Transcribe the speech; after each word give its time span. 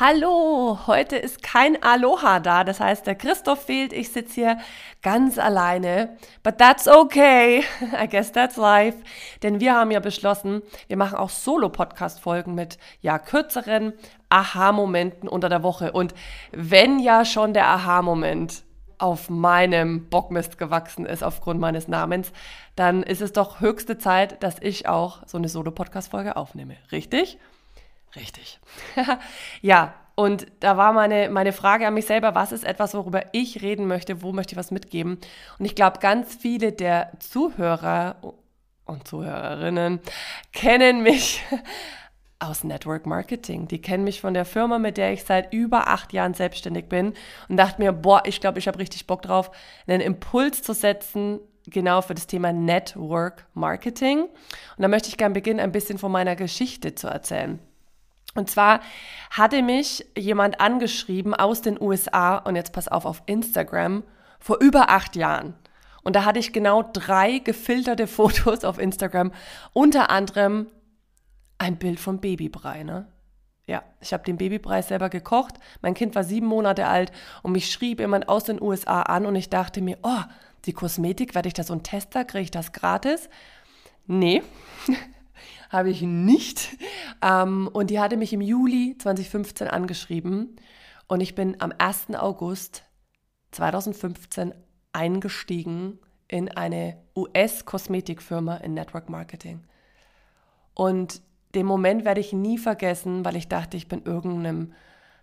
Hallo, 0.00 0.80
heute 0.88 1.14
ist 1.14 1.44
kein 1.44 1.80
Aloha 1.80 2.40
da, 2.40 2.64
das 2.64 2.80
heißt, 2.80 3.06
der 3.06 3.14
Christoph 3.14 3.66
fehlt, 3.66 3.92
ich 3.92 4.10
sitze 4.10 4.34
hier 4.34 4.58
ganz 5.02 5.38
alleine. 5.38 6.16
But 6.42 6.58
that's 6.58 6.88
okay, 6.88 7.62
I 8.02 8.08
guess 8.08 8.32
that's 8.32 8.56
life. 8.56 8.98
Denn 9.44 9.60
wir 9.60 9.76
haben 9.76 9.92
ja 9.92 10.00
beschlossen, 10.00 10.62
wir 10.88 10.96
machen 10.96 11.16
auch 11.16 11.30
Solo-Podcast-Folgen 11.30 12.56
mit 12.56 12.76
ja 13.02 13.20
kürzeren 13.20 13.92
Aha-Momenten 14.30 15.28
unter 15.28 15.48
der 15.48 15.62
Woche. 15.62 15.92
Und 15.92 16.12
wenn 16.50 16.98
ja 16.98 17.24
schon 17.24 17.54
der 17.54 17.68
Aha-Moment 17.68 18.64
auf 18.98 19.30
meinem 19.30 20.08
Bockmist 20.08 20.58
gewachsen 20.58 21.06
ist 21.06 21.22
aufgrund 21.22 21.60
meines 21.60 21.86
Namens, 21.86 22.32
dann 22.74 23.04
ist 23.04 23.20
es 23.20 23.32
doch 23.32 23.60
höchste 23.60 23.96
Zeit, 23.96 24.42
dass 24.42 24.56
ich 24.60 24.88
auch 24.88 25.20
so 25.28 25.38
eine 25.38 25.48
Solo-Podcast-Folge 25.48 26.36
aufnehme. 26.36 26.78
Richtig? 26.90 27.38
Richtig. 28.16 28.60
ja, 29.62 29.94
und 30.14 30.46
da 30.60 30.76
war 30.76 30.92
meine, 30.92 31.28
meine 31.28 31.52
Frage 31.52 31.86
an 31.86 31.94
mich 31.94 32.06
selber, 32.06 32.34
was 32.34 32.52
ist 32.52 32.64
etwas, 32.64 32.94
worüber 32.94 33.24
ich 33.32 33.62
reden 33.62 33.86
möchte, 33.86 34.22
wo 34.22 34.32
möchte 34.32 34.54
ich 34.54 34.58
was 34.58 34.70
mitgeben? 34.70 35.18
Und 35.58 35.64
ich 35.64 35.74
glaube, 35.74 35.98
ganz 35.98 36.34
viele 36.34 36.72
der 36.72 37.12
Zuhörer 37.18 38.16
und 38.84 39.08
Zuhörerinnen 39.08 40.00
kennen 40.52 41.02
mich 41.02 41.42
aus 42.38 42.62
Network 42.62 43.06
Marketing. 43.06 43.66
Die 43.66 43.80
kennen 43.80 44.04
mich 44.04 44.20
von 44.20 44.34
der 44.34 44.44
Firma, 44.44 44.78
mit 44.78 44.98
der 44.98 45.12
ich 45.12 45.24
seit 45.24 45.52
über 45.52 45.88
acht 45.88 46.12
Jahren 46.12 46.34
selbstständig 46.34 46.88
bin 46.88 47.14
und 47.48 47.56
dachte 47.56 47.82
mir, 47.82 47.92
boah, 47.92 48.22
ich 48.24 48.40
glaube, 48.40 48.60
ich 48.60 48.68
habe 48.68 48.78
richtig 48.78 49.06
Bock 49.08 49.22
drauf, 49.22 49.50
einen 49.86 50.00
Impuls 50.00 50.62
zu 50.62 50.74
setzen, 50.74 51.40
genau 51.66 52.02
für 52.02 52.14
das 52.14 52.28
Thema 52.28 52.52
Network 52.52 53.46
Marketing. 53.54 54.22
Und 54.22 54.30
da 54.78 54.86
möchte 54.86 55.08
ich 55.08 55.16
gerne 55.16 55.34
beginnen, 55.34 55.60
ein 55.60 55.72
bisschen 55.72 55.98
von 55.98 56.12
meiner 56.12 56.36
Geschichte 56.36 56.94
zu 56.94 57.08
erzählen. 57.08 57.58
Und 58.34 58.50
zwar 58.50 58.80
hatte 59.30 59.62
mich 59.62 60.06
jemand 60.16 60.60
angeschrieben 60.60 61.34
aus 61.34 61.62
den 61.62 61.80
USA 61.80 62.36
und 62.38 62.56
jetzt 62.56 62.72
pass 62.72 62.88
auf, 62.88 63.04
auf 63.04 63.22
Instagram 63.26 64.02
vor 64.40 64.58
über 64.60 64.90
acht 64.90 65.16
Jahren. 65.16 65.54
Und 66.02 66.16
da 66.16 66.24
hatte 66.24 66.38
ich 66.38 66.52
genau 66.52 66.82
drei 66.82 67.38
gefilterte 67.38 68.06
Fotos 68.08 68.64
auf 68.64 68.78
Instagram, 68.78 69.32
unter 69.72 70.10
anderem 70.10 70.66
ein 71.58 71.76
Bild 71.76 72.00
von 72.00 72.20
Babybrei, 72.20 72.82
ne? 72.82 73.08
Ja, 73.66 73.82
ich 74.00 74.12
habe 74.12 74.24
den 74.24 74.36
Babybrei 74.36 74.82
selber 74.82 75.08
gekocht. 75.08 75.54
Mein 75.80 75.94
Kind 75.94 76.14
war 76.14 76.22
sieben 76.22 76.46
Monate 76.46 76.86
alt 76.86 77.12
und 77.42 77.52
mich 77.52 77.70
schrieb 77.70 77.98
jemand 77.98 78.28
aus 78.28 78.44
den 78.44 78.60
USA 78.60 79.00
an 79.02 79.24
und 79.24 79.36
ich 79.36 79.48
dachte 79.48 79.80
mir, 79.80 79.96
oh, 80.02 80.20
die 80.66 80.74
Kosmetik, 80.74 81.34
werde 81.34 81.48
ich 81.48 81.54
da 81.54 81.62
so 81.62 81.72
einen 81.72 81.82
Tester, 81.82 82.26
kriege 82.26 82.44
ich 82.44 82.50
das 82.50 82.72
gratis? 82.72 83.30
Nee, 84.06 84.42
habe 85.74 85.90
ich 85.90 86.00
nicht. 86.02 86.76
Ähm, 87.20 87.68
und 87.72 87.90
die 87.90 88.00
hatte 88.00 88.16
mich 88.16 88.32
im 88.32 88.40
Juli 88.40 88.96
2015 88.98 89.68
angeschrieben 89.68 90.56
und 91.06 91.20
ich 91.20 91.34
bin 91.34 91.60
am 91.60 91.72
1. 91.76 92.14
August 92.14 92.84
2015 93.50 94.54
eingestiegen 94.92 95.98
in 96.28 96.48
eine 96.48 96.96
US-Kosmetikfirma 97.16 98.56
in 98.56 98.74
Network 98.74 99.10
Marketing. 99.10 99.64
Und 100.74 101.22
den 101.54 101.66
Moment 101.66 102.04
werde 102.04 102.20
ich 102.20 102.32
nie 102.32 102.58
vergessen, 102.58 103.24
weil 103.24 103.36
ich 103.36 103.48
dachte, 103.48 103.76
ich 103.76 103.86
bin 103.86 104.02
irgendeinem, 104.04 104.72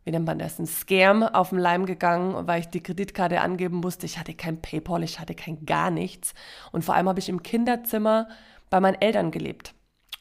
wie 0.05 0.11
nennt 0.11 0.25
man 0.25 0.39
das, 0.39 0.59
ein 0.59 0.67
Scam 0.67 1.23
auf 1.23 1.49
den 1.49 1.59
Leim 1.59 1.85
gegangen, 1.85 2.47
weil 2.47 2.61
ich 2.61 2.67
die 2.67 2.81
Kreditkarte 2.81 3.41
angeben 3.41 3.77
musste. 3.77 4.05
Ich 4.05 4.17
hatte 4.17 4.33
kein 4.33 4.61
PayPal, 4.61 5.03
ich 5.03 5.19
hatte 5.19 5.35
kein 5.35 5.65
gar 5.65 5.91
nichts. 5.91 6.33
Und 6.71 6.85
vor 6.85 6.95
allem 6.95 7.09
habe 7.09 7.19
ich 7.19 7.27
im 7.27 7.43
Kinderzimmer 7.43 8.29
bei 8.69 8.79
meinen 8.79 9.01
Eltern 9.01 9.31
gelebt. 9.31 9.73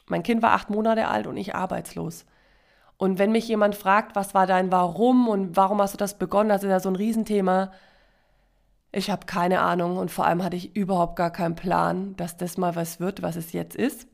Mein 0.07 0.23
Kind 0.23 0.41
war 0.41 0.51
acht 0.51 0.69
Monate 0.69 1.07
alt 1.07 1.27
und 1.27 1.37
ich 1.37 1.55
arbeitslos. 1.55 2.25
Und 2.97 3.17
wenn 3.17 3.31
mich 3.31 3.47
jemand 3.47 3.75
fragt, 3.75 4.15
was 4.15 4.33
war 4.33 4.45
dein 4.45 4.71
Warum 4.71 5.27
und 5.27 5.57
warum 5.57 5.81
hast 5.81 5.93
du 5.93 5.97
das 5.97 6.17
begonnen, 6.17 6.49
das 6.49 6.63
ist 6.63 6.69
ja 6.69 6.79
so 6.79 6.89
ein 6.89 6.95
Riesenthema. 6.95 7.71
Ich 8.91 9.09
habe 9.09 9.25
keine 9.25 9.61
Ahnung 9.61 9.97
und 9.97 10.11
vor 10.11 10.25
allem 10.25 10.43
hatte 10.43 10.55
ich 10.55 10.75
überhaupt 10.75 11.15
gar 11.15 11.31
keinen 11.31 11.55
Plan, 11.55 12.15
dass 12.17 12.37
das 12.37 12.57
mal 12.57 12.75
was 12.75 12.99
wird, 12.99 13.21
was 13.21 13.37
es 13.37 13.53
jetzt 13.53 13.75
ist. 13.75 14.07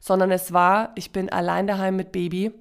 Sondern 0.00 0.30
es 0.30 0.52
war, 0.52 0.90
ich 0.96 1.12
bin 1.12 1.30
allein 1.30 1.66
daheim 1.66 1.96
mit 1.96 2.12
Baby. 2.12 2.52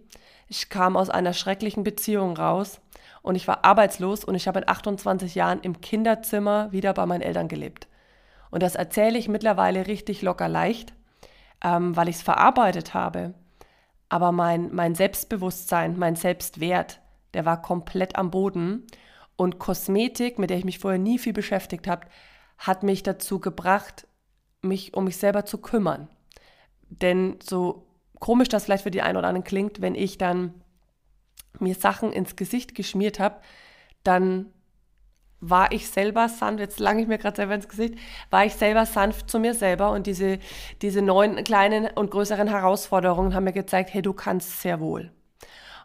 Ich 0.48 0.70
kam 0.70 0.96
aus 0.96 1.10
einer 1.10 1.34
schrecklichen 1.34 1.84
Beziehung 1.84 2.38
raus 2.38 2.80
und 3.22 3.36
ich 3.36 3.48
war 3.48 3.66
arbeitslos 3.66 4.24
und 4.24 4.36
ich 4.36 4.48
habe 4.48 4.60
in 4.60 4.70
28 4.70 5.36
Jahren 5.36 5.60
im 5.62 5.82
Kinderzimmer 5.82 6.72
wieder 6.72 6.94
bei 6.94 7.06
meinen 7.06 7.22
Eltern 7.22 7.48
gelebt. 7.48 7.88
Und 8.52 8.64
das 8.64 8.76
erzähle 8.76 9.18
ich 9.18 9.28
mittlerweile 9.28 9.88
richtig 9.88 10.22
locker 10.22 10.48
leicht, 10.48 10.94
ähm, 11.66 11.96
weil 11.96 12.08
ich 12.08 12.18
es 12.18 12.22
verarbeitet 12.22 12.94
habe. 12.94 13.34
Aber 14.08 14.32
mein, 14.32 14.74
mein 14.74 14.94
Selbstbewusstsein, 14.94 15.98
mein 15.98 16.16
Selbstwert, 16.16 17.02
der 17.34 17.44
war 17.44 17.62
komplett 17.62 18.16
am 18.16 18.30
Boden. 18.30 18.86
Und 19.36 19.58
Kosmetik, 19.58 20.38
mit 20.38 20.52
der 20.52 20.58
ich 20.58 20.64
mich 20.64 20.80
vorher 20.80 21.00
nie 21.00 21.18
viel 21.18 21.34
beschäftigt 21.34 21.88
habe, 21.88 22.08
hat 22.60 22.84
mich 22.84 23.02
dazu 23.02 23.40
gebracht, 23.40 24.08
mich 24.62 24.94
um 24.94 25.06
mich 25.06 25.18
selber 25.18 25.46
zu 25.46 25.58
kümmern. 25.58 26.08
Denn 26.88 27.40
so 27.42 27.88
komisch 28.20 28.48
das 28.48 28.66
vielleicht 28.66 28.84
für 28.84 28.92
die 28.92 29.02
einen 29.02 29.18
oder 29.18 29.28
anderen 29.28 29.44
klingt, 29.44 29.82
wenn 29.82 29.96
ich 29.96 30.20
dann 30.20 30.54
mir 31.60 31.74
Sachen 31.74 32.14
ins 32.14 32.36
Gesicht 32.36 32.76
geschmiert 32.76 33.20
habe, 33.20 33.42
dann 34.04 34.54
war 35.50 35.72
ich 35.72 35.90
selber 35.90 36.30
sanft, 36.30 36.60
jetzt 36.60 36.80
lange 36.80 37.02
ich 37.02 37.08
mir 37.08 37.18
gerade 37.18 37.36
selber 37.36 37.56
ins 37.56 37.68
Gesicht, 37.68 37.96
war 38.30 38.46
ich 38.46 38.54
selber 38.54 38.86
sanft 38.86 39.30
zu 39.30 39.40
mir 39.40 39.54
selber 39.54 39.92
und 39.92 40.08
diese, 40.08 40.40
diese 40.82 41.02
neuen 41.02 41.44
kleinen 41.44 41.88
und 41.88 42.12
größeren 42.12 42.48
Herausforderungen 42.48 43.34
haben 43.34 43.44
mir 43.44 43.54
gezeigt, 43.54 43.94
hey, 43.94 44.02
du 44.02 44.14
kannst 44.14 44.62
sehr 44.62 44.80
wohl. 44.80 45.12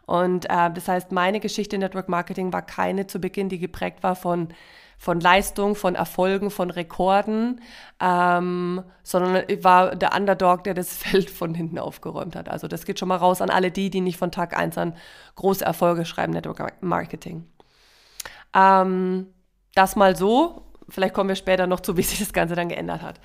Und 0.05 0.45
äh, 0.49 0.71
das 0.71 0.87
heißt, 0.87 1.11
meine 1.11 1.39
Geschichte 1.39 1.75
in 1.75 1.81
Network 1.81 2.09
Marketing 2.09 2.51
war 2.51 2.61
keine 2.63 3.07
zu 3.07 3.19
Beginn, 3.19 3.49
die 3.49 3.59
geprägt 3.59 4.03
war 4.03 4.15
von, 4.15 4.49
von 4.97 5.19
Leistung, 5.19 5.75
von 5.75 5.95
Erfolgen, 5.95 6.51
von 6.51 6.69
Rekorden, 6.69 7.61
ähm, 7.99 8.83
sondern 9.03 9.43
ich 9.47 9.63
war 9.63 9.95
der 9.95 10.15
Underdog, 10.15 10.63
der 10.63 10.73
das 10.73 10.93
Feld 10.97 11.29
von 11.29 11.53
hinten 11.53 11.79
aufgeräumt 11.79 12.35
hat. 12.35 12.49
Also 12.49 12.67
das 12.67 12.85
geht 12.85 12.99
schon 12.99 13.07
mal 13.07 13.17
raus 13.17 13.41
an 13.41 13.49
alle 13.49 13.71
die, 13.71 13.89
die 13.89 14.01
nicht 14.01 14.17
von 14.17 14.31
Tag 14.31 14.57
1 14.57 14.77
an 14.77 14.95
große 15.35 15.63
Erfolge 15.63 16.05
schreiben, 16.05 16.33
Network 16.33 16.81
Marketing. 16.81 17.47
Ähm, 18.53 19.27
das 19.75 19.95
mal 19.95 20.15
so. 20.15 20.63
Vielleicht 20.89 21.13
kommen 21.13 21.29
wir 21.29 21.35
später 21.35 21.67
noch 21.67 21.79
zu, 21.79 21.97
wie 21.97 22.03
sich 22.03 22.19
das 22.19 22.33
Ganze 22.33 22.55
dann 22.55 22.69
geändert 22.69 23.01
hat. 23.01 23.19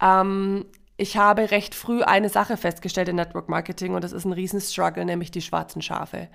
Ähm, 0.00 0.66
ich 0.96 1.16
habe 1.16 1.50
recht 1.50 1.74
früh 1.74 2.02
eine 2.02 2.28
Sache 2.28 2.56
festgestellt 2.56 3.08
in 3.08 3.16
Network 3.16 3.48
Marketing 3.48 3.94
und 3.94 4.04
das 4.04 4.12
ist 4.12 4.24
ein 4.24 4.32
Riesenstruggle, 4.32 5.04
nämlich 5.04 5.30
die 5.30 5.42
schwarzen 5.42 5.82
Schafe. 5.82 6.28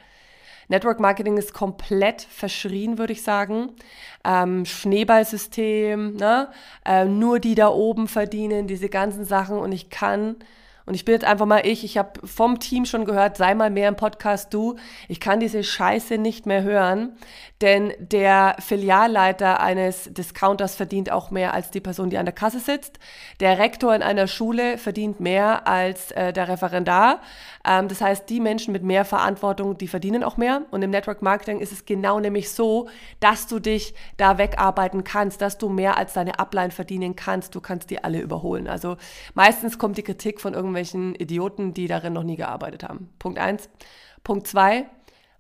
Network 0.68 1.00
Marketing 1.00 1.38
ist 1.38 1.54
komplett 1.54 2.22
verschrien, 2.22 2.98
würde 2.98 3.14
ich 3.14 3.24
sagen. 3.24 3.72
Ähm, 4.26 4.66
Schneeballsystem, 4.66 6.16
ne? 6.16 6.50
Äh, 6.86 7.06
nur 7.06 7.40
die 7.40 7.56
da 7.56 7.70
oben 7.70 8.08
verdienen, 8.08 8.68
diese 8.68 8.90
ganzen 8.90 9.24
Sachen 9.24 9.58
und 9.58 9.72
ich 9.72 9.90
kann 9.90 10.36
und 10.88 10.94
ich 10.94 11.04
bin 11.04 11.12
jetzt 11.12 11.26
einfach 11.26 11.46
mal 11.46 11.68
ich. 11.68 11.84
Ich 11.84 11.98
habe 11.98 12.26
vom 12.26 12.60
Team 12.60 12.86
schon 12.86 13.04
gehört, 13.04 13.36
sei 13.36 13.54
mal 13.54 13.70
mehr 13.70 13.90
im 13.90 13.98
Podcast 13.98 14.54
du. 14.54 14.78
Ich 15.10 15.20
kann 15.20 15.42
diese 15.42 15.62
Scheiße 15.62 16.18
nicht 16.18 16.46
mehr 16.46 16.64
hören, 16.64 17.18
denn 17.60 17.92
der 18.00 18.56
Filialleiter 18.60 19.60
eines 19.60 20.06
Discounters 20.14 20.76
verdient 20.76 21.12
auch 21.12 21.30
mehr 21.30 21.54
als 21.54 21.72
die 21.72 21.82
Person, 21.82 22.10
die 22.10 22.18
an 22.18 22.26
der 22.26 22.34
Kasse 22.34 22.62
sitzt. 22.62 23.00
Der 23.42 23.60
Rektor 23.60 23.94
in 23.94 24.02
einer 24.02 24.28
Schule 24.28 24.78
verdient 24.78 25.20
mehr 25.20 25.68
als 25.68 26.12
äh, 26.12 26.32
der 26.32 26.48
Referendar. 26.48 27.20
Ähm, 27.68 27.90
das 27.90 28.00
heißt, 28.00 28.30
die 28.30 28.40
Menschen 28.40 28.72
mit 28.72 28.84
mehr 28.84 29.04
Verantwortung, 29.04 29.78
die 29.78 29.90
verdienen 29.90 30.24
auch 30.24 30.38
mehr. 30.38 30.62
Und 30.72 30.84
im 30.84 30.92
Network 30.92 31.22
Marketing 31.22 31.60
ist 31.60 31.74
es 31.74 31.86
genau 31.86 32.22
nämlich 32.22 32.50
so, 32.50 32.88
dass 33.20 33.48
du 33.48 33.60
dich 33.60 33.94
da 34.16 34.38
wegarbeiten 34.38 35.04
kannst, 35.04 35.42
dass 35.42 35.58
du 35.58 35.68
mehr 35.68 35.98
als 35.98 36.14
deine 36.14 36.40
Upline 36.40 36.72
verdienen 36.72 37.18
kannst. 37.18 37.56
Du 37.56 37.60
kannst 37.60 37.90
die 37.90 38.02
alle 38.06 38.22
überholen. 38.22 38.70
Also 38.70 38.96
meistens 39.34 39.78
kommt 39.78 39.98
die 39.98 40.04
Kritik 40.04 40.40
von 40.40 40.54
irgendwelchen 40.54 40.77
irgendwelchen 40.78 41.16
Idioten, 41.16 41.74
die 41.74 41.88
darin 41.88 42.14
noch 42.14 42.24
nie 42.24 42.36
gearbeitet 42.36 42.84
haben. 42.84 43.10
Punkt 43.20 43.40
eins. 43.40 43.70
Punkt 44.24 44.48
zwei, 44.48 44.86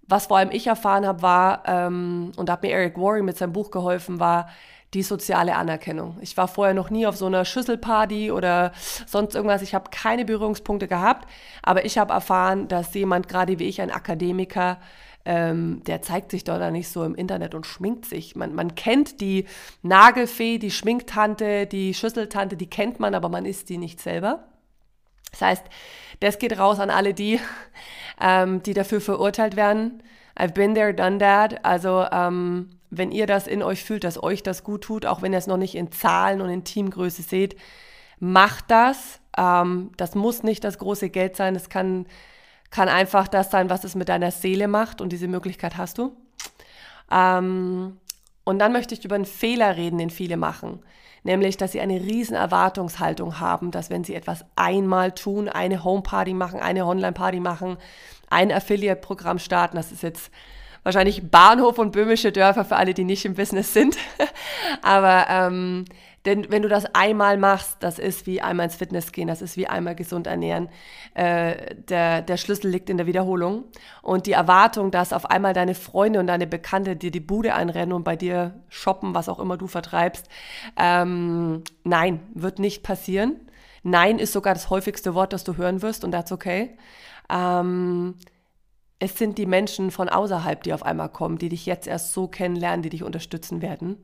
was 0.03 0.27
vor 0.27 0.37
allem 0.37 0.51
ich 0.51 0.67
erfahren 0.67 1.05
habe, 1.05 1.21
war, 1.21 1.63
ähm, 1.67 2.31
und 2.37 2.49
da 2.49 2.53
hat 2.53 2.63
mir 2.63 2.71
Eric 2.71 2.97
Worre 2.97 3.21
mit 3.21 3.37
seinem 3.37 3.53
Buch 3.53 3.71
geholfen, 3.71 4.19
war 4.19 4.49
die 4.93 5.03
soziale 5.03 5.55
Anerkennung. 5.55 6.17
Ich 6.21 6.37
war 6.37 6.47
vorher 6.47 6.73
noch 6.73 6.89
nie 6.89 7.05
auf 7.05 7.17
so 7.17 7.25
einer 7.25 7.43
Schüsselparty 7.43 8.31
oder 8.31 8.71
sonst 9.05 9.35
irgendwas. 9.35 9.61
Ich 9.61 9.75
habe 9.75 9.89
keine 9.91 10.23
Berührungspunkte 10.23 10.87
gehabt, 10.87 11.29
aber 11.61 11.83
ich 11.83 11.97
habe 11.97 12.13
erfahren, 12.13 12.69
dass 12.69 12.93
jemand, 12.93 13.27
gerade 13.27 13.59
wie 13.59 13.65
ich, 13.65 13.81
ein 13.81 13.91
Akademiker, 13.91 14.77
ähm, 15.25 15.81
der 15.85 16.01
zeigt 16.01 16.31
sich 16.31 16.45
dort 16.45 16.71
nicht 16.71 16.87
so 16.87 17.03
im 17.03 17.15
Internet 17.15 17.53
und 17.53 17.65
schminkt 17.65 18.05
sich. 18.05 18.37
Man, 18.37 18.55
man 18.55 18.75
kennt 18.75 19.19
die 19.19 19.45
Nagelfee, 19.81 20.57
die 20.57 20.71
Schminktante, 20.71 21.67
die 21.67 21.93
Schüsseltante, 21.93 22.55
die 22.55 22.69
kennt 22.69 23.01
man, 23.01 23.13
aber 23.13 23.27
man 23.27 23.45
ist 23.45 23.67
die 23.67 23.77
nicht 23.77 23.99
selber. 23.99 24.45
Das 25.37 25.49
heißt, 25.49 25.65
das 26.19 26.39
geht 26.39 26.57
raus 26.57 26.79
an 26.79 26.89
alle 26.89 27.13
die, 27.13 27.39
ähm, 28.21 28.63
die 28.63 28.73
dafür 28.73 29.01
verurteilt 29.01 29.55
werden. 29.55 30.03
I've 30.37 30.53
been 30.53 30.75
there, 30.75 30.93
done 30.93 31.17
that. 31.19 31.65
Also 31.65 32.05
ähm, 32.11 32.69
wenn 32.89 33.11
ihr 33.11 33.27
das 33.27 33.47
in 33.47 33.63
euch 33.63 33.83
fühlt, 33.83 34.03
dass 34.03 34.21
euch 34.21 34.43
das 34.43 34.63
gut 34.63 34.83
tut, 34.83 35.05
auch 35.05 35.21
wenn 35.21 35.33
ihr 35.33 35.39
es 35.39 35.47
noch 35.47 35.57
nicht 35.57 35.75
in 35.75 35.91
Zahlen 35.91 36.41
und 36.41 36.49
in 36.49 36.63
Teamgröße 36.63 37.21
seht, 37.21 37.55
macht 38.19 38.65
das. 38.69 39.19
Ähm, 39.37 39.91
das 39.97 40.15
muss 40.15 40.43
nicht 40.43 40.63
das 40.63 40.77
große 40.77 41.09
Geld 41.09 41.35
sein. 41.35 41.53
Das 41.53 41.69
kann, 41.69 42.05
kann 42.69 42.87
einfach 42.89 43.27
das 43.27 43.51
sein, 43.51 43.69
was 43.69 43.83
es 43.83 43.95
mit 43.95 44.09
deiner 44.09 44.31
Seele 44.31 44.67
macht 44.67 45.01
und 45.01 45.09
diese 45.09 45.27
Möglichkeit 45.27 45.77
hast 45.77 45.97
du. 45.97 46.15
Ähm, 47.11 47.97
und 48.47 48.59
dann 48.59 48.71
möchte 48.71 48.93
ich 48.93 49.03
über 49.03 49.15
einen 49.15 49.25
Fehler 49.25 49.75
reden, 49.75 49.97
den 49.97 50.09
viele 50.09 50.37
machen. 50.37 50.79
Nämlich, 51.23 51.57
dass 51.57 51.73
sie 51.73 51.81
eine 51.81 51.99
riesen 51.99 52.33
Erwartungshaltung 52.33 53.41
haben, 53.41 53.71
dass 53.71 53.89
wenn 53.89 54.05
sie 54.05 54.15
etwas 54.15 54.45
einmal 54.55 55.11
tun, 55.11 55.49
eine 55.49 55.83
Homeparty 55.83 56.33
machen, 56.33 56.61
eine 56.61 56.85
Online-Party 56.85 57.41
machen, 57.41 57.75
ein 58.29 58.49
Affiliate-Programm 58.49 59.39
starten, 59.39 59.75
das 59.75 59.91
ist 59.91 60.01
jetzt 60.01 60.31
wahrscheinlich 60.83 61.29
Bahnhof 61.29 61.77
und 61.77 61.91
böhmische 61.91 62.31
Dörfer 62.31 62.63
für 62.63 62.77
alle, 62.77 62.93
die 62.93 63.03
nicht 63.03 63.25
im 63.25 63.33
Business 63.33 63.73
sind. 63.73 63.97
Aber 64.81 65.25
ähm, 65.29 65.83
denn 66.25 66.51
wenn 66.51 66.61
du 66.61 66.67
das 66.67 66.85
einmal 66.93 67.37
machst, 67.37 67.77
das 67.79 67.99
ist 67.99 68.25
wie 68.25 68.41
einmal 68.41 68.65
ins 68.65 68.75
Fitness 68.75 69.11
gehen, 69.11 69.27
das 69.27 69.41
ist 69.41 69.55
wie 69.55 69.67
einmal 69.67 69.95
gesund 69.95 70.27
ernähren. 70.27 70.69
Äh, 71.13 71.75
der, 71.75 72.21
der 72.21 72.37
Schlüssel 72.37 72.69
liegt 72.69 72.89
in 72.89 72.97
der 72.97 73.05
Wiederholung. 73.05 73.63
Und 74.01 74.25
die 74.25 74.33
Erwartung, 74.33 74.91
dass 74.91 75.13
auf 75.13 75.29
einmal 75.29 75.53
deine 75.53 75.75
Freunde 75.75 76.19
und 76.19 76.27
deine 76.27 76.47
Bekannte 76.47 76.95
dir 76.95 77.11
die 77.11 77.21
Bude 77.21 77.53
einrennen 77.53 77.93
und 77.93 78.03
bei 78.03 78.15
dir 78.15 78.55
shoppen, 78.67 79.15
was 79.15 79.29
auch 79.29 79.39
immer 79.39 79.57
du 79.57 79.67
vertreibst, 79.67 80.27
ähm, 80.75 81.63
nein, 81.83 82.19
wird 82.33 82.59
nicht 82.59 82.83
passieren. 82.83 83.39
Nein 83.83 84.19
ist 84.19 84.33
sogar 84.33 84.53
das 84.53 84.69
häufigste 84.69 85.13
Wort, 85.13 85.31
das 85.31 85.45
du 85.45 85.55
hören 85.55 85.81
wirst 85.81 86.03
und 86.03 86.11
that's 86.11 86.33
okay. 86.33 86.77
Ähm, 87.29 88.15
es 88.99 89.17
sind 89.17 89.37
die 89.37 89.45
Menschen 89.45 89.91
von 89.91 90.09
außerhalb, 90.09 90.61
die 90.63 90.73
auf 90.73 90.83
einmal 90.83 91.09
kommen, 91.09 91.37
die 91.37 91.49
dich 91.49 91.65
jetzt 91.65 91.87
erst 91.87 92.13
so 92.13 92.27
kennenlernen, 92.27 92.81
die 92.81 92.89
dich 92.89 93.03
unterstützen 93.03 93.61
werden. 93.61 93.97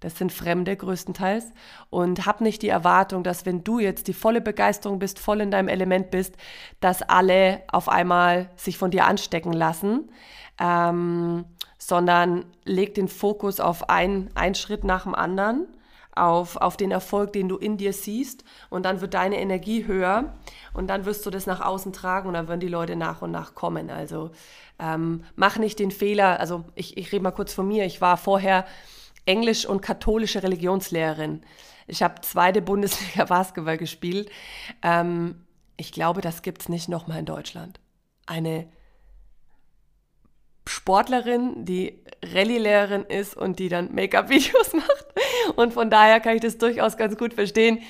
Das 0.00 0.16
sind 0.16 0.32
Fremde 0.32 0.76
größtenteils. 0.76 1.52
Und 1.90 2.26
hab 2.26 2.40
nicht 2.40 2.62
die 2.62 2.68
Erwartung, 2.68 3.22
dass 3.22 3.46
wenn 3.46 3.62
du 3.62 3.78
jetzt 3.78 4.08
die 4.08 4.14
volle 4.14 4.40
Begeisterung 4.40 4.98
bist, 4.98 5.18
voll 5.18 5.40
in 5.40 5.50
deinem 5.50 5.68
Element 5.68 6.10
bist, 6.10 6.34
dass 6.80 7.02
alle 7.02 7.62
auf 7.70 7.88
einmal 7.88 8.50
sich 8.56 8.78
von 8.78 8.90
dir 8.90 9.04
anstecken 9.04 9.52
lassen, 9.52 10.10
ähm, 10.58 11.44
sondern 11.78 12.44
leg 12.64 12.94
den 12.94 13.08
Fokus 13.08 13.60
auf 13.60 13.88
einen, 13.88 14.30
einen 14.34 14.54
Schritt 14.54 14.84
nach 14.84 15.04
dem 15.04 15.14
anderen, 15.14 15.66
auf, 16.14 16.56
auf 16.56 16.76
den 16.76 16.90
Erfolg, 16.90 17.32
den 17.32 17.48
du 17.48 17.56
in 17.56 17.76
dir 17.76 17.92
siehst. 17.92 18.44
Und 18.68 18.84
dann 18.84 19.00
wird 19.00 19.14
deine 19.14 19.40
Energie 19.40 19.86
höher 19.86 20.34
und 20.74 20.88
dann 20.88 21.04
wirst 21.04 21.24
du 21.24 21.30
das 21.30 21.46
nach 21.46 21.60
außen 21.60 21.92
tragen 21.92 22.28
und 22.28 22.34
dann 22.34 22.48
werden 22.48 22.60
die 22.60 22.68
Leute 22.68 22.96
nach 22.96 23.22
und 23.22 23.30
nach 23.30 23.54
kommen. 23.54 23.90
Also 23.90 24.30
ähm, 24.78 25.24
mach 25.36 25.58
nicht 25.58 25.78
den 25.78 25.90
Fehler, 25.90 26.40
also 26.40 26.64
ich, 26.74 26.96
ich 26.96 27.12
rede 27.12 27.22
mal 27.22 27.30
kurz 27.30 27.52
von 27.52 27.68
mir, 27.68 27.84
ich 27.84 28.00
war 28.00 28.16
vorher 28.16 28.64
Englisch- 29.26 29.66
und 29.66 29.80
katholische 29.80 30.42
Religionslehrerin. 30.42 31.42
Ich 31.86 32.02
habe 32.02 32.20
zweite 32.22 32.62
Bundesliga 32.62 33.24
Basketball 33.28 33.78
gespielt. 33.78 34.30
Ähm, 34.82 35.46
ich 35.76 35.92
glaube, 35.92 36.20
das 36.20 36.42
gibt 36.42 36.62
es 36.62 36.68
nicht 36.68 36.88
nochmal 36.88 37.18
in 37.18 37.26
Deutschland. 37.26 37.80
Eine 38.26 38.68
Sportlerin, 40.66 41.64
die 41.64 42.04
Rallye-Lehrerin 42.22 43.04
ist 43.04 43.36
und 43.36 43.58
die 43.58 43.68
dann 43.68 43.94
Make-up-Videos 43.94 44.72
macht. 44.74 45.06
Und 45.56 45.72
von 45.72 45.90
daher 45.90 46.20
kann 46.20 46.36
ich 46.36 46.42
das 46.42 46.58
durchaus 46.58 46.96
ganz 46.96 47.16
gut 47.16 47.34
verstehen, 47.34 47.80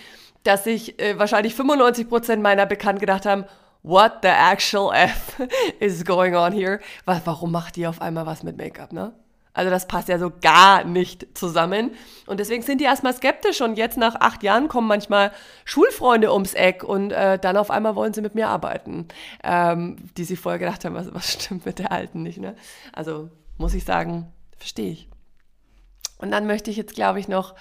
dass 0.44 0.65
sich 0.65 0.99
äh, 1.00 1.19
wahrscheinlich 1.19 1.55
95 1.55 2.09
Prozent 2.09 2.43
meiner 2.43 2.67
Bekannten 2.67 3.00
gedacht 3.00 3.26
haben, 3.26 3.44
what 3.83 4.19
the 4.23 4.29
actual 4.29 4.94
F 4.94 5.41
is 5.81 6.05
going 6.05 6.35
on 6.35 6.53
here? 6.53 6.81
Warum 7.05 7.53
macht 7.53 7.76
die 7.76 7.87
auf 7.87 8.00
einmal 8.00 8.25
was 8.25 8.43
mit 8.43 8.56
Make-up, 8.56 8.93
ne? 8.93 9.12
Also 9.52 9.70
das 9.70 9.88
passt 9.88 10.08
ja 10.08 10.19
so 10.19 10.31
gar 10.41 10.85
nicht 10.85 11.26
zusammen. 11.37 11.91
Und 12.26 12.38
deswegen 12.38 12.62
sind 12.62 12.81
die 12.81 12.85
erstmal 12.85 13.14
skeptisch 13.14 13.61
und 13.61 13.76
jetzt 13.76 13.97
nach 13.97 14.14
acht 14.14 14.43
Jahren 14.43 14.69
kommen 14.69 14.87
manchmal 14.87 15.32
Schulfreunde 15.64 16.32
ums 16.32 16.55
Eck 16.55 16.85
und 16.85 17.11
äh, 17.11 17.38
dann 17.38 17.56
auf 17.56 17.70
einmal 17.70 17.97
wollen 17.97 18.14
sie 18.14 18.23
mit 18.23 18.35
mir 18.35 18.49
arbeiten, 18.49 19.08
ähm, 19.43 19.97
die 20.17 20.25
sich 20.25 20.38
vorher 20.38 20.58
gedacht 20.58 20.85
haben, 20.85 20.94
was, 20.94 21.12
was 21.12 21.32
stimmt 21.32 21.67
mit 21.67 21.79
der 21.79 21.91
Alten 21.91 22.23
nicht. 22.23 22.38
Ne? 22.38 22.55
Also 22.93 23.29
muss 23.58 23.75
ich 23.75 23.85
sagen, 23.85 24.32
verstehe 24.56 24.93
ich. 24.93 25.08
Und 26.19 26.31
dann 26.31 26.47
möchte 26.47 26.70
ich 26.70 26.76
jetzt, 26.76 26.94
glaube 26.94 27.19
ich, 27.19 27.29
noch 27.29 27.55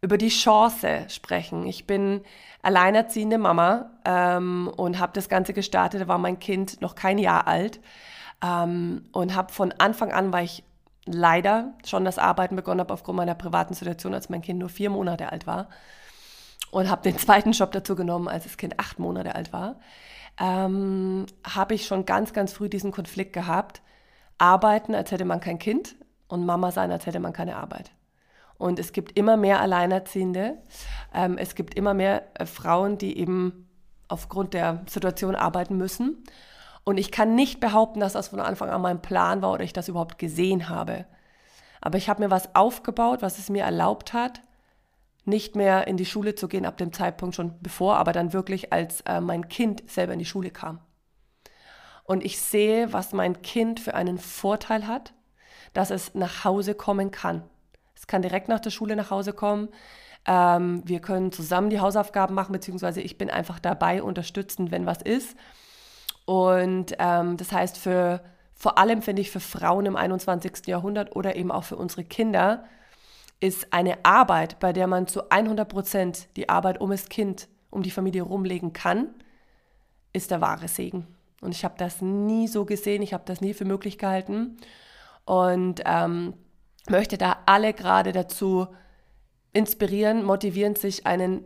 über 0.00 0.16
die 0.16 0.28
Chance 0.28 1.06
sprechen. 1.08 1.66
Ich 1.66 1.86
bin 1.86 2.22
alleinerziehende 2.62 3.38
Mama 3.38 3.90
ähm, 4.04 4.70
und 4.76 4.98
habe 4.98 5.12
das 5.14 5.28
Ganze 5.28 5.52
gestartet, 5.52 6.00
da 6.00 6.08
war 6.08 6.18
mein 6.18 6.38
Kind 6.38 6.80
noch 6.80 6.94
kein 6.94 7.18
Jahr 7.18 7.46
alt. 7.46 7.80
Ähm, 8.42 9.04
und 9.12 9.34
habe 9.34 9.52
von 9.52 9.74
Anfang 9.78 10.12
an, 10.12 10.32
weil 10.32 10.44
ich 10.44 10.62
leider 11.12 11.74
schon 11.84 12.04
das 12.04 12.18
Arbeiten 12.18 12.56
begonnen 12.56 12.80
habe 12.80 12.92
aufgrund 12.92 13.16
meiner 13.16 13.34
privaten 13.34 13.74
Situation, 13.74 14.14
als 14.14 14.28
mein 14.28 14.42
Kind 14.42 14.58
nur 14.58 14.68
vier 14.68 14.90
Monate 14.90 15.32
alt 15.32 15.46
war. 15.46 15.68
Und 16.70 16.90
habe 16.90 17.02
den 17.02 17.18
zweiten 17.18 17.52
Job 17.52 17.72
dazu 17.72 17.96
genommen, 17.96 18.28
als 18.28 18.44
das 18.44 18.56
Kind 18.56 18.78
acht 18.78 18.98
Monate 18.98 19.34
alt 19.34 19.52
war. 19.52 19.76
Ähm, 20.38 21.26
habe 21.44 21.74
ich 21.74 21.86
schon 21.86 22.04
ganz, 22.04 22.32
ganz 22.32 22.52
früh 22.52 22.68
diesen 22.68 22.92
Konflikt 22.92 23.32
gehabt. 23.32 23.82
Arbeiten, 24.36 24.94
als 24.94 25.10
hätte 25.10 25.24
man 25.24 25.40
kein 25.40 25.58
Kind 25.58 25.96
und 26.28 26.46
Mama 26.46 26.70
sein, 26.70 26.92
als 26.92 27.06
hätte 27.06 27.20
man 27.20 27.32
keine 27.32 27.56
Arbeit. 27.56 27.90
Und 28.58 28.78
es 28.78 28.92
gibt 28.92 29.16
immer 29.16 29.36
mehr 29.36 29.60
Alleinerziehende. 29.60 30.58
Ähm, 31.14 31.38
es 31.38 31.54
gibt 31.54 31.74
immer 31.74 31.94
mehr 31.94 32.24
äh, 32.34 32.44
Frauen, 32.44 32.98
die 32.98 33.18
eben 33.18 33.68
aufgrund 34.08 34.54
der 34.54 34.84
Situation 34.88 35.34
arbeiten 35.34 35.76
müssen. 35.76 36.24
Und 36.88 36.96
ich 36.96 37.10
kann 37.10 37.34
nicht 37.34 37.60
behaupten, 37.60 38.00
dass 38.00 38.14
das 38.14 38.28
von 38.28 38.40
Anfang 38.40 38.70
an 38.70 38.80
mein 38.80 39.02
Plan 39.02 39.42
war 39.42 39.52
oder 39.52 39.62
ich 39.62 39.74
das 39.74 39.88
überhaupt 39.88 40.16
gesehen 40.18 40.70
habe. 40.70 41.04
Aber 41.82 41.98
ich 41.98 42.08
habe 42.08 42.22
mir 42.22 42.30
was 42.30 42.54
aufgebaut, 42.54 43.20
was 43.20 43.38
es 43.38 43.50
mir 43.50 43.64
erlaubt 43.64 44.14
hat, 44.14 44.40
nicht 45.26 45.54
mehr 45.54 45.86
in 45.86 45.98
die 45.98 46.06
Schule 46.06 46.34
zu 46.34 46.48
gehen 46.48 46.64
ab 46.64 46.78
dem 46.78 46.94
Zeitpunkt 46.94 47.36
schon 47.36 47.60
bevor, 47.60 47.98
aber 47.98 48.12
dann 48.12 48.32
wirklich 48.32 48.72
als 48.72 49.02
äh, 49.02 49.20
mein 49.20 49.50
Kind 49.50 49.82
selber 49.90 50.14
in 50.14 50.18
die 50.18 50.24
Schule 50.24 50.48
kam. 50.48 50.80
Und 52.04 52.24
ich 52.24 52.40
sehe, 52.40 52.90
was 52.90 53.12
mein 53.12 53.42
Kind 53.42 53.80
für 53.80 53.92
einen 53.92 54.16
Vorteil 54.16 54.86
hat, 54.86 55.12
dass 55.74 55.90
es 55.90 56.14
nach 56.14 56.44
Hause 56.44 56.74
kommen 56.74 57.10
kann. 57.10 57.42
Es 57.94 58.06
kann 58.06 58.22
direkt 58.22 58.48
nach 58.48 58.60
der 58.60 58.70
Schule 58.70 58.96
nach 58.96 59.10
Hause 59.10 59.34
kommen. 59.34 59.68
Ähm, 60.24 60.80
wir 60.86 61.00
können 61.00 61.32
zusammen 61.32 61.68
die 61.68 61.80
Hausaufgaben 61.80 62.34
machen, 62.34 62.54
beziehungsweise 62.54 63.02
ich 63.02 63.18
bin 63.18 63.28
einfach 63.28 63.58
dabei, 63.58 64.02
unterstützend, 64.02 64.70
wenn 64.70 64.86
was 64.86 65.02
ist. 65.02 65.36
Und 66.28 66.94
ähm, 66.98 67.38
das 67.38 67.52
heißt, 67.52 67.78
für 67.78 68.20
vor 68.52 68.76
allem 68.76 69.00
finde 69.00 69.22
ich 69.22 69.30
für 69.30 69.40
Frauen 69.40 69.86
im 69.86 69.96
21. 69.96 70.66
Jahrhundert 70.66 71.16
oder 71.16 71.36
eben 71.36 71.50
auch 71.50 71.64
für 71.64 71.76
unsere 71.76 72.04
Kinder 72.04 72.64
ist 73.40 73.72
eine 73.72 74.04
Arbeit, 74.04 74.60
bei 74.60 74.74
der 74.74 74.88
man 74.88 75.06
zu 75.06 75.30
100 75.30 75.66
Prozent 75.66 76.28
die 76.36 76.50
Arbeit 76.50 76.82
um 76.82 76.90
das 76.90 77.08
Kind, 77.08 77.48
um 77.70 77.82
die 77.82 77.90
Familie 77.90 78.24
rumlegen 78.24 78.74
kann, 78.74 79.08
ist 80.12 80.30
der 80.30 80.42
wahre 80.42 80.68
Segen. 80.68 81.06
Und 81.40 81.54
ich 81.54 81.64
habe 81.64 81.76
das 81.78 82.02
nie 82.02 82.46
so 82.46 82.66
gesehen, 82.66 83.00
ich 83.00 83.14
habe 83.14 83.24
das 83.24 83.40
nie 83.40 83.54
für 83.54 83.64
möglich 83.64 83.96
gehalten 83.96 84.58
und 85.24 85.80
ähm, 85.86 86.34
möchte 86.90 87.16
da 87.16 87.38
alle 87.46 87.72
gerade 87.72 88.12
dazu 88.12 88.66
inspirieren, 89.52 90.24
motivieren, 90.24 90.76
sich 90.76 91.06
einen 91.06 91.44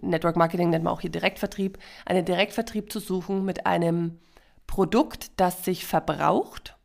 Network 0.00 0.36
Marketing 0.36 0.70
nennt 0.70 0.84
man 0.84 0.92
auch 0.92 1.00
hier 1.00 1.10
Direktvertrieb, 1.10 1.78
einen 2.06 2.24
Direktvertrieb 2.24 2.92
zu 2.92 2.98
suchen 2.98 3.44
mit 3.44 3.66
einem 3.66 4.18
Produkt, 4.66 5.32
das 5.38 5.64
sich 5.64 5.84
verbraucht 5.84 6.76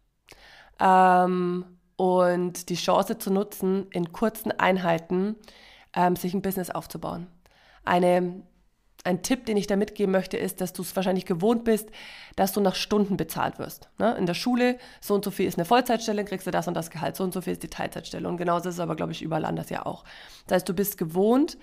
ähm, 0.80 1.66
und 1.96 2.70
die 2.70 2.76
Chance 2.76 3.18
zu 3.18 3.32
nutzen, 3.32 3.88
in 3.92 4.12
kurzen 4.12 4.52
Einheiten 4.52 5.36
ähm, 5.96 6.16
sich 6.16 6.34
ein 6.34 6.42
Business 6.42 6.70
aufzubauen. 6.70 7.28
Eine 7.86 8.44
ein 9.08 9.24
Tipp, 9.24 9.46
den 9.46 9.58
ich 9.58 9.68
da 9.68 9.76
mitgeben 9.76 10.12
möchte, 10.12 10.38
ist, 10.38 10.62
dass 10.62 10.74
du 10.74 10.84
es 10.84 10.96
wahrscheinlich 10.96 11.26
gewohnt 11.26 11.64
bist, 11.64 11.90
dass 12.36 12.52
du 12.52 12.62
nach 12.62 12.76
Stunden 12.76 13.18
bezahlt 13.18 13.58
wirst. 13.58 13.90
Ne? 13.98 14.16
In 14.18 14.26
der 14.26 14.36
Schule, 14.36 14.78
so 15.02 15.16
und 15.16 15.26
so 15.26 15.32
viel 15.32 15.48
ist 15.48 15.58
eine 15.58 15.66
Vollzeitstelle, 15.66 16.26
kriegst 16.26 16.46
du 16.46 16.52
das 16.52 16.68
und 16.68 16.74
das 16.74 16.90
Gehalt, 16.90 17.16
so 17.16 17.24
und 17.24 17.34
so 17.34 17.42
viel 17.42 17.54
ist 17.54 17.64
die 17.64 17.70
Teilzeitstelle. 17.70 18.28
Und 18.28 18.38
genauso 18.38 18.70
ist 18.70 18.76
es 18.76 18.80
aber, 18.80 18.96
glaube 18.96 19.14
ich, 19.14 19.22
überall 19.22 19.46
anders 19.46 19.70
ja 19.70 19.86
auch. 19.86 20.04
Das 20.46 20.58
heißt, 20.58 20.70
du 20.70 20.74
bist 20.74 20.98
gewohnt, 20.98 21.58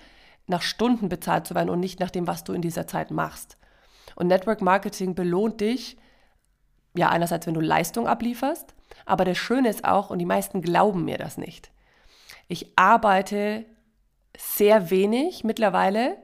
nach 0.47 0.61
Stunden 0.61 1.07
bezahlt 1.07 1.47
zu 1.47 1.55
werden 1.55 1.69
und 1.69 1.79
nicht 1.79 1.99
nach 1.99 2.11
dem, 2.11 2.27
was 2.27 2.43
du 2.43 2.53
in 2.53 2.61
dieser 2.61 2.87
Zeit 2.87 3.11
machst. 3.11 3.57
Und 4.15 4.27
Network 4.27 4.61
Marketing 4.61 5.15
belohnt 5.15 5.61
dich, 5.61 5.97
ja, 6.95 7.09
einerseits, 7.09 7.45
wenn 7.47 7.53
du 7.53 7.61
Leistung 7.61 8.07
ablieferst, 8.07 8.73
aber 9.05 9.25
das 9.25 9.37
Schöne 9.37 9.69
ist 9.69 9.85
auch, 9.85 10.09
und 10.09 10.19
die 10.19 10.25
meisten 10.25 10.61
glauben 10.61 11.05
mir 11.05 11.17
das 11.17 11.37
nicht, 11.37 11.71
ich 12.47 12.77
arbeite 12.77 13.65
sehr 14.37 14.89
wenig 14.89 15.43
mittlerweile 15.43 16.17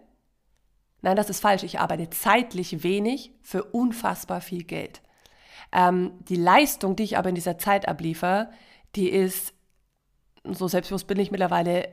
Nein, 1.02 1.16
das 1.16 1.30
ist 1.30 1.40
falsch. 1.40 1.64
Ich 1.64 1.80
arbeite 1.80 2.10
zeitlich 2.10 2.84
wenig 2.84 3.32
für 3.42 3.64
unfassbar 3.64 4.42
viel 4.42 4.64
Geld. 4.64 5.02
Ähm, 5.72 6.14
die 6.28 6.36
Leistung, 6.36 6.96
die 6.96 7.04
ich 7.04 7.18
aber 7.18 7.30
in 7.30 7.36
dieser 7.36 7.58
Zeit 7.58 7.88
abliefere, 7.88 8.52
die 8.96 9.10
ist, 9.10 9.54
so 10.44 10.68
selbstbewusst 10.68 11.08
bin 11.08 11.20
ich 11.20 11.32
mittlerweile, 11.32 11.90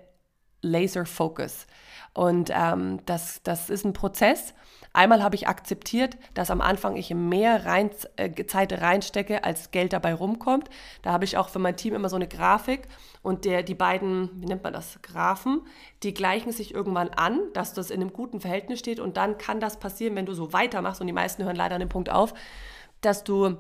Laser 0.61 1.07
Focus. 1.07 1.67
Und 2.15 2.51
ähm, 2.53 3.01
das, 3.07 3.43
das 3.45 3.71
ist 3.71 3.85
ein 3.85 3.93
Prozess. 3.93 4.55
Einmal 4.99 5.23
habe 5.23 5.37
ich 5.37 5.47
akzeptiert, 5.47 6.17
dass 6.35 6.51
am 6.51 6.61
Anfang 6.61 6.97
ich 6.97 7.15
mehr 7.15 7.67
rein, 7.67 7.91
äh, 8.17 8.45
Zeit 8.47 8.73
reinstecke, 8.73 9.45
als 9.45 9.71
Geld 9.71 9.93
dabei 9.93 10.13
rumkommt. 10.13 10.69
Da 11.03 11.13
habe 11.13 11.25
ich 11.25 11.37
auch 11.37 11.51
für 11.51 11.61
mein 11.61 11.77
Team 11.77 11.95
immer 11.95 12.09
so 12.09 12.17
eine 12.17 12.27
Grafik 12.27 12.89
und 13.23 13.45
der, 13.45 13.63
die 13.63 13.77
beiden, 13.77 14.29
wie 14.43 14.47
nennt 14.47 14.65
man 14.65 14.73
das, 14.73 14.99
Graphen, 15.01 15.61
die 16.03 16.15
gleichen 16.15 16.51
sich 16.51 16.75
irgendwann 16.75 17.11
an, 17.11 17.39
dass 17.53 17.75
das 17.75 17.91
in 17.91 18.01
einem 18.01 18.13
guten 18.13 18.41
Verhältnis 18.41 18.81
steht 18.81 18.99
und 18.99 19.17
dann 19.17 19.39
kann 19.39 19.61
das 19.61 19.79
passieren, 19.79 20.17
wenn 20.17 20.27
du 20.27 20.33
so 20.33 20.53
weitermachst 20.53 21.01
und 21.01 21.07
die 21.07 21.13
meisten 21.13 21.45
hören 21.45 21.55
leider 21.55 21.77
an 21.77 21.81
dem 21.81 21.89
Punkt 21.89 22.11
auf, 22.11 22.35
dass 23.01 23.23
du 23.23 23.57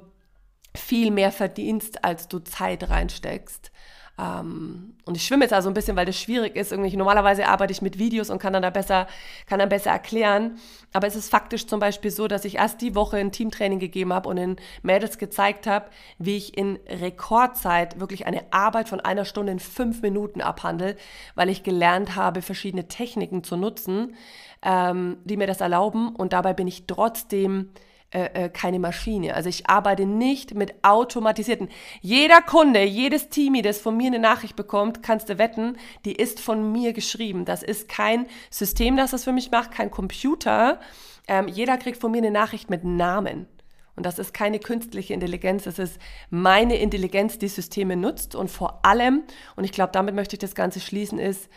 viel 0.74 1.12
mehr 1.12 1.30
verdienst, 1.30 2.04
als 2.04 2.26
du 2.26 2.40
Zeit 2.40 2.90
reinsteckst. 2.90 3.70
Ähm, 4.18 4.94
und 5.04 5.16
ich 5.16 5.24
schwimme 5.24 5.44
jetzt 5.44 5.54
also 5.54 5.70
ein 5.70 5.74
bisschen, 5.74 5.96
weil 5.96 6.04
das 6.04 6.18
schwierig 6.18 6.56
ist. 6.56 6.72
Irgendwie, 6.72 6.94
normalerweise 6.96 7.48
arbeite 7.48 7.72
ich 7.72 7.80
mit 7.80 7.98
Videos 7.98 8.30
und 8.30 8.38
kann 8.38 8.52
dann 8.52 8.62
da 8.62 8.70
besser, 8.70 9.06
kann 9.46 9.58
dann 9.58 9.68
besser 9.68 9.90
erklären. 9.90 10.58
Aber 10.92 11.06
es 11.06 11.16
ist 11.16 11.30
faktisch 11.30 11.66
zum 11.66 11.80
Beispiel 11.80 12.10
so, 12.10 12.28
dass 12.28 12.44
ich 12.44 12.56
erst 12.56 12.80
die 12.82 12.94
Woche 12.94 13.16
ein 13.16 13.32
Teamtraining 13.32 13.78
gegeben 13.78 14.12
habe 14.12 14.28
und 14.28 14.36
den 14.36 14.56
Mädels 14.82 15.18
gezeigt 15.18 15.66
habe, 15.66 15.86
wie 16.18 16.36
ich 16.36 16.58
in 16.58 16.78
Rekordzeit 16.88 18.00
wirklich 18.00 18.26
eine 18.26 18.52
Arbeit 18.52 18.88
von 18.88 19.00
einer 19.00 19.24
Stunde 19.24 19.52
in 19.52 19.60
fünf 19.60 20.02
Minuten 20.02 20.40
abhandle, 20.40 20.96
weil 21.34 21.48
ich 21.48 21.62
gelernt 21.62 22.16
habe, 22.16 22.42
verschiedene 22.42 22.88
Techniken 22.88 23.44
zu 23.44 23.56
nutzen, 23.56 24.14
ähm, 24.62 25.18
die 25.24 25.36
mir 25.36 25.46
das 25.46 25.60
erlauben. 25.60 26.14
Und 26.14 26.32
dabei 26.32 26.54
bin 26.54 26.66
ich 26.66 26.86
trotzdem 26.86 27.70
äh, 28.10 28.44
äh, 28.44 28.48
keine 28.48 28.78
Maschine. 28.78 29.34
Also 29.34 29.50
ich 29.50 29.68
arbeite 29.68 30.06
nicht 30.06 30.54
mit 30.54 30.82
automatisierten. 30.82 31.68
Jeder 32.00 32.40
Kunde, 32.40 32.82
jedes 32.82 33.28
Teamie, 33.28 33.60
das 33.60 33.78
von 33.78 33.98
mir 33.98 34.06
eine 34.06 34.18
Nachricht 34.18 34.56
bekommt, 34.56 35.02
kannst 35.02 35.28
du 35.28 35.36
wetten, 35.36 35.76
die 36.06 36.14
ist 36.14 36.40
von 36.40 36.72
mir 36.72 36.94
geschrieben. 36.94 37.44
Das 37.44 37.62
ist 37.62 37.86
kein 37.86 38.26
System, 38.50 38.96
das 38.96 39.10
das 39.10 39.24
für 39.24 39.32
mich 39.32 39.50
macht, 39.50 39.72
kein 39.72 39.90
Computer. 39.90 40.80
Ähm, 41.26 41.48
jeder 41.48 41.76
kriegt 41.76 42.00
von 42.00 42.10
mir 42.10 42.16
eine 42.18 42.30
Nachricht 42.30 42.70
mit 42.70 42.82
Namen. 42.82 43.46
Und 43.94 44.06
das 44.06 44.18
ist 44.18 44.32
keine 44.32 44.58
künstliche 44.58 45.12
Intelligenz, 45.12 45.64
das 45.64 45.78
ist 45.78 45.98
meine 46.30 46.78
Intelligenz, 46.78 47.36
die 47.38 47.48
Systeme 47.48 47.94
nutzt. 47.94 48.34
Und 48.34 48.50
vor 48.50 48.86
allem, 48.86 49.24
und 49.54 49.64
ich 49.64 49.72
glaube, 49.72 49.92
damit 49.92 50.14
möchte 50.14 50.36
ich 50.36 50.40
das 50.40 50.54
Ganze 50.54 50.80
schließen, 50.80 51.18
ist, 51.18 51.50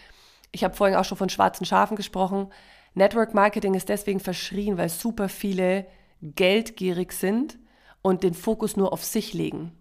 ich 0.51 0.65
habe 0.65 0.75
vorhin 0.75 0.98
auch 0.98 1.05
schon 1.05 1.17
von 1.17 1.29
schwarzen 1.29 1.65
Schafen 1.65 1.96
gesprochen, 1.96 2.48
Network 2.93 3.34
Marketing 3.34 3.74
ist 3.74 3.88
deswegen 3.88 4.20
verschrien, 4.20 4.77
weil 4.77 4.89
super 4.89 5.29
viele 5.29 5.86
geldgierig 6.22 7.13
sind 7.13 7.58
und 8.01 8.24
den 8.24 8.34
Fokus 8.34 8.78
nur 8.78 8.94
auf 8.94 9.04
sich 9.04 9.34
legen. 9.34 9.72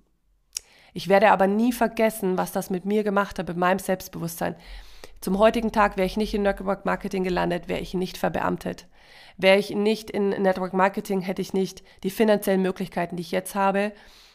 Ich 0.92 1.09
werde 1.09 1.30
aber 1.30 1.47
nie 1.47 1.73
vergessen, 1.73 2.37
was 2.37 2.52
das 2.52 2.70
mit 2.70 2.85
mir 2.85 3.04
gemacht 3.04 3.38
hat, 3.38 3.49
mit 3.49 3.56
meinem 3.56 3.78
Selbstbewusstsein. 3.78 4.56
Zum 5.20 5.38
heutigen 5.38 5.70
Tag 5.70 5.97
wäre 5.97 6.06
ich 6.06 6.16
nicht 6.16 6.35
in 6.35 6.42
Network 6.42 6.85
Marketing 6.87 7.25
gelandet, 7.25 7.68
wäre 7.68 7.80
ich 7.80 7.94
nicht 7.94 8.16
verbeamtet. 8.16 8.87
Wäre 9.37 9.59
ich 9.59 9.70
nicht 9.70 10.11
in 10.11 10.30
Network 10.30 10.73
Marketing, 10.73 11.20
hätte 11.20 11.42
ich 11.42 11.52
nicht 11.52 11.82
die 12.02 12.11
finanziellen 12.11 12.62
Möglichkeiten, 12.62 13.16
die 13.16 13.23
ich 13.23 13.30
jetzt 13.30 13.54
habe, 13.54 13.92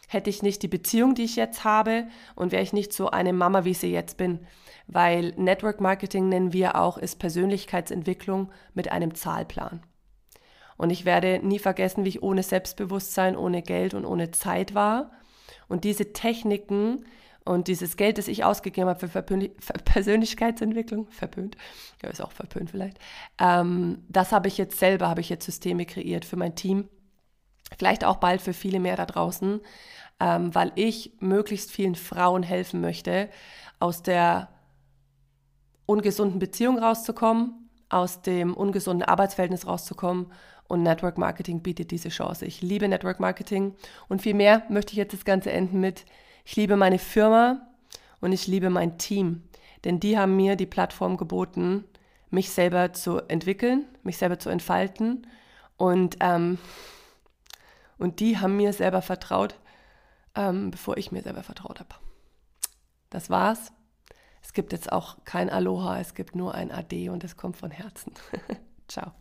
hätte 0.08 0.30
ich 0.30 0.42
nicht 0.42 0.62
die 0.62 0.68
Beziehung, 0.68 1.14
die 1.14 1.24
ich 1.24 1.36
jetzt 1.36 1.64
habe 1.64 2.06
und 2.36 2.52
wäre 2.52 2.62
ich 2.62 2.72
nicht 2.72 2.92
so 2.92 3.10
eine 3.10 3.32
Mama, 3.32 3.64
wie 3.64 3.72
ich 3.72 3.78
sie 3.78 3.92
jetzt 3.92 4.16
bin. 4.16 4.46
Weil 4.86 5.32
Network 5.36 5.80
Marketing 5.80 6.28
nennen 6.28 6.52
wir 6.52 6.76
auch, 6.76 6.98
ist 6.98 7.18
Persönlichkeitsentwicklung 7.18 8.52
mit 8.74 8.92
einem 8.92 9.14
Zahlplan. 9.14 9.82
Und 10.76 10.90
ich 10.90 11.04
werde 11.04 11.40
nie 11.42 11.58
vergessen, 11.58 12.04
wie 12.04 12.10
ich 12.10 12.22
ohne 12.22 12.42
Selbstbewusstsein, 12.42 13.36
ohne 13.36 13.62
Geld 13.62 13.94
und 13.94 14.04
ohne 14.04 14.30
Zeit 14.30 14.74
war. 14.74 15.10
Und 15.68 15.84
diese 15.84 16.12
Techniken 16.12 17.04
und 17.44 17.68
dieses 17.68 17.96
Geld, 17.96 18.18
das 18.18 18.28
ich 18.28 18.44
ausgegeben 18.44 18.88
habe 18.88 19.08
für 19.08 19.22
Persönlichkeitsentwicklung, 19.22 21.08
verpönt, 21.08 21.56
ja, 22.02 22.10
ist 22.10 22.20
auch 22.20 22.32
verpönt 22.32 22.70
vielleicht, 22.70 22.98
ähm, 23.38 24.04
das 24.08 24.32
habe 24.32 24.48
ich 24.48 24.58
jetzt 24.58 24.78
selber, 24.78 25.08
habe 25.08 25.20
ich 25.20 25.28
jetzt 25.28 25.46
Systeme 25.46 25.86
kreiert 25.86 26.24
für 26.24 26.36
mein 26.36 26.56
Team. 26.56 26.88
Vielleicht 27.78 28.04
auch 28.04 28.16
bald 28.16 28.42
für 28.42 28.52
viele 28.52 28.78
mehr 28.78 28.96
da 28.96 29.06
draußen, 29.06 29.60
ähm, 30.20 30.54
weil 30.54 30.72
ich 30.76 31.12
möglichst 31.20 31.70
vielen 31.70 31.94
Frauen 31.94 32.42
helfen 32.42 32.80
möchte, 32.80 33.28
aus 33.80 34.02
der 34.02 34.48
ungesunden 35.84 36.38
Beziehung 36.38 36.78
rauszukommen, 36.78 37.70
aus 37.88 38.22
dem 38.22 38.54
ungesunden 38.54 39.08
Arbeitsverhältnis 39.08 39.66
rauszukommen 39.66 40.32
und 40.68 40.82
Network 40.82 41.18
Marketing 41.18 41.62
bietet 41.62 41.90
diese 41.90 42.08
Chance. 42.08 42.46
Ich 42.46 42.62
liebe 42.62 42.88
Network 42.88 43.20
Marketing 43.20 43.74
und 44.08 44.22
viel 44.22 44.34
mehr 44.34 44.62
möchte 44.68 44.92
ich 44.92 44.98
jetzt 44.98 45.12
das 45.12 45.24
Ganze 45.24 45.52
enden 45.52 45.80
mit, 45.80 46.04
ich 46.44 46.56
liebe 46.56 46.76
meine 46.76 46.98
Firma 46.98 47.68
und 48.20 48.32
ich 48.32 48.46
liebe 48.46 48.70
mein 48.70 48.98
Team, 48.98 49.42
denn 49.84 50.00
die 50.00 50.18
haben 50.18 50.36
mir 50.36 50.56
die 50.56 50.66
Plattform 50.66 51.16
geboten, 51.16 51.84
mich 52.30 52.50
selber 52.50 52.92
zu 52.92 53.18
entwickeln, 53.28 53.84
mich 54.02 54.18
selber 54.18 54.38
zu 54.38 54.48
entfalten 54.48 55.26
und, 55.76 56.16
ähm, 56.20 56.58
und 57.98 58.20
die 58.20 58.38
haben 58.38 58.56
mir 58.56 58.72
selber 58.72 59.02
vertraut, 59.02 59.54
ähm, 60.34 60.70
bevor 60.70 60.96
ich 60.96 61.12
mir 61.12 61.22
selber 61.22 61.42
vertraut 61.42 61.80
habe. 61.80 61.94
Das 63.10 63.30
war's. 63.30 63.72
Es 64.42 64.52
gibt 64.52 64.72
jetzt 64.72 64.92
auch 64.92 65.16
kein 65.24 65.50
Aloha, 65.50 65.98
es 65.98 66.14
gibt 66.14 66.36
nur 66.36 66.54
ein 66.54 66.70
Ade 66.70 67.10
und 67.10 67.24
es 67.24 67.36
kommt 67.36 67.56
von 67.56 67.70
Herzen. 67.70 68.12
Ciao. 68.88 69.12